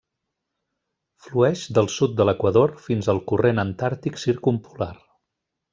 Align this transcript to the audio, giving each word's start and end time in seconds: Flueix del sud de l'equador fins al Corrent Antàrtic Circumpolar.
Flueix 1.25 1.67
del 1.79 1.91
sud 1.97 2.17
de 2.21 2.27
l'equador 2.29 2.75
fins 2.89 3.13
al 3.15 3.23
Corrent 3.33 3.65
Antàrtic 3.69 4.23
Circumpolar. 4.27 4.95